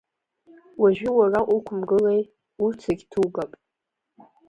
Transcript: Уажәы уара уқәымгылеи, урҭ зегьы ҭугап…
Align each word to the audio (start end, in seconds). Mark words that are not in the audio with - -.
Уажәы 0.81 1.09
уара 1.17 1.39
уқәымгылеи, 1.55 2.21
урҭ 2.63 2.79
зегьы 2.85 3.05
ҭугап… 3.11 3.51